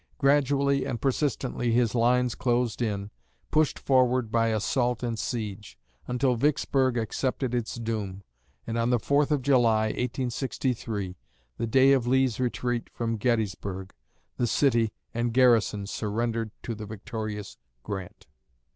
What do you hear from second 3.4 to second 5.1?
pushed forward by assault